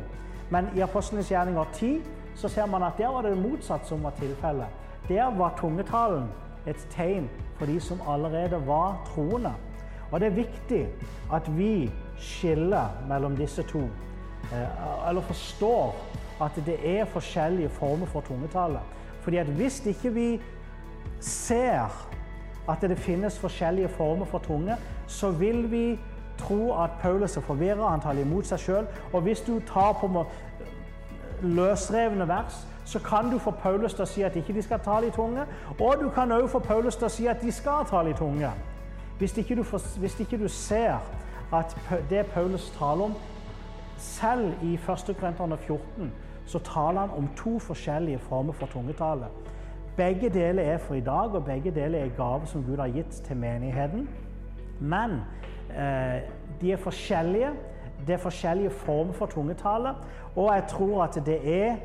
Men 0.51 0.69
i 0.77 0.81
Apostlenes 0.81 1.29
gjerninger 1.29 1.65
10 1.73 2.01
så 2.35 2.49
ser 2.49 2.67
man 2.67 2.83
at 2.83 2.93
der 2.99 3.09
var 3.09 3.23
det 3.23 3.37
motsatt 3.39 3.87
som 3.87 4.05
var 4.05 4.11
tilfellet. 4.11 4.67
Der 5.09 5.31
var 5.39 5.55
tungetalen 5.61 6.29
et 6.67 6.87
tegn 6.91 7.29
for 7.59 7.67
de 7.67 7.81
som 7.81 8.01
allerede 8.09 8.67
var 8.67 9.03
troende. 9.07 9.53
Og 10.11 10.21
det 10.21 10.27
er 10.27 10.31
viktig 10.31 10.89
at 11.33 11.59
vi 11.59 11.91
skiller 12.19 12.89
mellom 13.09 13.37
disse 13.37 13.63
to, 13.63 13.79
eh, 14.53 15.09
eller 15.09 15.21
forstår 15.21 15.95
at 16.43 16.57
det 16.67 16.79
er 17.01 17.05
forskjellige 17.05 17.69
former 17.69 18.07
for 18.07 18.21
tungetale. 18.21 18.81
Fordi 19.21 19.37
at 19.37 19.47
Hvis 19.47 19.87
ikke 19.87 20.13
vi 20.13 20.41
ser 21.21 22.09
at 22.69 22.81
det 22.81 22.99
finnes 22.99 23.39
forskjellige 23.39 23.89
former 23.89 24.25
for 24.25 24.39
tunge, 24.39 24.77
så 25.07 25.31
vil 25.31 25.71
vi 25.71 25.99
tro 26.39 26.83
at 26.83 26.91
Paulus 27.01 27.37
er 27.37 27.41
forvirra, 27.41 27.91
han 27.91 28.01
taler 28.01 28.25
imot 28.25 28.47
seg 28.47 28.59
sjøl. 28.59 28.87
Og 29.13 29.21
hvis 29.21 29.41
du 29.41 29.61
tar 29.67 29.93
på 29.93 30.27
løsrevne 31.43 32.29
vers, 32.29 32.67
så 32.85 32.99
kan 32.99 33.31
du 33.31 33.39
få 33.39 33.51
Paulus 33.51 33.95
til 33.95 34.03
å 34.03 34.09
si 34.09 34.23
at 34.27 34.37
ikke 34.37 34.55
de 34.57 34.63
skal 34.63 34.81
tale 34.85 35.11
i 35.11 35.15
tunge. 35.15 35.45
Og 35.79 36.01
du 36.01 36.09
kan 36.11 36.33
også 36.33 36.47
få 36.47 36.59
Paulus 36.59 36.97
til 36.97 37.07
å 37.07 37.13
si 37.13 37.27
at 37.31 37.43
de 37.43 37.53
skal 37.53 37.87
tale 37.91 38.11
i 38.11 38.19
tunge. 38.19 38.51
Hvis 39.19 39.37
ikke 39.39 39.55
du, 39.55 39.63
hvis 39.99 40.21
ikke 40.21 40.39
du 40.41 40.49
ser 40.49 40.99
at 41.53 41.77
det 42.11 42.27
Paulus 42.35 42.71
taler 42.79 43.11
om, 43.11 43.15
selv 44.01 44.53
i 44.63 44.75
1. 44.75 45.17
Korinterne 45.21 45.57
14 45.57 46.13
så 46.47 46.59
taler 46.59 47.01
han 47.01 47.11
om 47.17 47.29
to 47.37 47.59
forskjellige 47.59 48.19
former 48.19 48.53
for 48.53 48.67
tungetale. 48.67 49.27
Begge 49.97 50.29
deler 50.29 50.63
er 50.63 50.79
for 50.79 50.95
i 50.95 51.01
dag, 51.01 51.35
og 51.35 51.45
begge 51.45 51.71
deler 51.71 51.99
er 51.99 52.09
gave 52.17 52.47
som 52.47 52.65
Gud 52.65 52.77
har 52.77 52.89
gitt 52.89 53.11
til 53.11 53.37
menigheten. 53.37 54.09
Men 54.81 55.11
eh, 55.71 56.21
de 56.61 56.73
er 56.73 56.77
forskjellige. 56.77 57.51
Det 58.07 58.13
er 58.13 58.19
forskjellige 58.19 58.71
former 58.71 59.13
for 59.13 59.27
tungetale. 59.27 59.95
Og 60.37 60.55
jeg 60.55 60.65
tror 60.69 61.05
at 61.05 61.23
det 61.27 61.63
er 61.63 61.77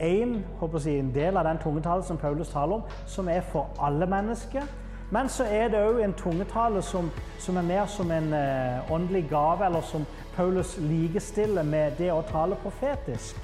en, 0.00 0.44
jeg, 0.84 0.98
en 0.98 1.14
del 1.14 1.36
av 1.36 1.44
den 1.44 1.58
tungetalen 1.58 2.02
som 2.02 2.18
Paulus 2.18 2.48
taler 2.48 2.74
om, 2.74 2.82
som 3.06 3.28
er 3.28 3.40
for 3.40 3.70
alle 3.80 4.06
mennesker. 4.06 4.62
Men 5.10 5.28
så 5.28 5.44
er 5.44 5.68
det 5.68 5.80
òg 5.84 6.00
en 6.00 6.14
tungetale 6.16 6.82
som, 6.82 7.10
som, 7.38 7.56
er 7.56 7.62
mer 7.62 7.86
som 7.86 8.10
en 8.10 8.32
eh, 8.32 8.92
åndelig 8.92 9.26
gave, 9.28 9.66
eller 9.66 9.80
som 9.80 10.06
Paulus 10.36 10.76
likestiller 10.80 11.62
med 11.62 11.98
det 11.98 12.10
å 12.12 12.22
tale 12.28 12.56
profetisk. 12.62 13.38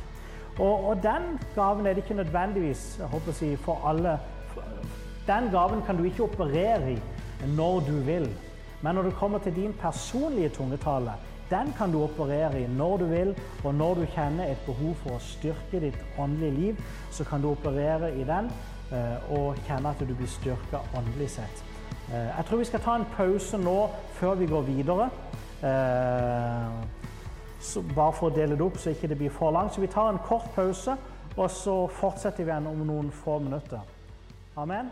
Og, 0.59 0.89
og, 0.89 0.99
den 1.03 1.39
gaven 1.55 1.87
er 1.87 1.95
det 1.95 2.03
ikke 2.05 2.19
nødvendigvis 2.19 3.01
si, 3.33 3.57
for 3.57 3.83
alle. 3.87 4.19
Den 5.27 5.51
gaven 5.53 5.83
kan 5.87 5.97
du 5.97 6.05
ikke 6.05 6.27
operere 6.27 6.97
i 6.97 6.99
når 7.55 7.81
du 7.87 7.99
vil. 8.07 8.29
Men 8.83 8.95
når 8.95 9.03
det 9.03 9.15
kommer 9.15 9.39
til 9.39 9.55
din 9.55 9.73
personlige 9.73 10.49
tungetale, 10.49 11.13
den 11.51 11.73
kan 11.79 11.93
du 11.93 12.03
operere 12.03 12.63
i 12.63 12.67
når 12.67 12.97
du 12.97 13.05
vil, 13.05 13.37
og 13.65 13.75
når 13.75 13.95
du 13.95 14.07
kjenner 14.15 14.51
et 14.51 14.67
behov 14.67 14.95
for 15.03 15.17
å 15.17 15.23
styrke 15.23 15.81
ditt 15.81 16.19
åndelige 16.19 16.57
liv, 16.57 16.83
så 17.11 17.25
kan 17.25 17.43
du 17.43 17.49
operere 17.51 18.13
i 18.15 18.27
den 18.29 18.51
eh, 18.93 19.33
og 19.33 19.57
kjenne 19.67 19.95
at 19.95 20.03
du 20.05 20.13
blir 20.13 20.29
styrka 20.29 20.83
åndelig 20.99 21.31
sett. 21.39 21.65
Eh, 22.13 22.29
jeg 22.37 22.45
tror 22.49 22.61
vi 22.61 22.69
skal 22.69 22.85
ta 22.85 22.99
en 22.99 23.09
pause 23.17 23.59
nå 23.59 23.79
før 24.19 24.37
vi 24.43 24.51
går 24.51 24.69
videre. 24.69 25.09
Eh, 25.63 26.71
så 27.61 27.83
bare 27.83 28.13
for 28.15 28.31
å 28.31 28.35
dele 28.35 28.57
det 28.57 28.65
opp 28.65 28.79
så 28.79 28.93
ikke 28.95 29.11
det 29.11 29.19
blir 29.19 29.35
for 29.35 29.55
langt. 29.55 29.75
Så 29.75 29.83
vi 29.83 29.91
tar 29.91 30.13
en 30.13 30.23
kort 30.25 30.49
pause, 30.55 30.97
og 31.37 31.51
så 31.51 31.77
fortsetter 31.99 32.45
vi 32.45 32.53
igjen 32.53 32.71
om 32.71 32.87
noen 32.87 33.11
få 33.15 33.39
minutter. 33.43 33.83
Amen. 34.57 34.91